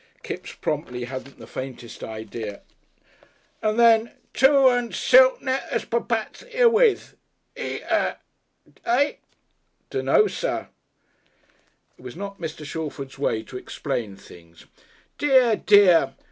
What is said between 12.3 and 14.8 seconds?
Mr. Shalford's way to explain things.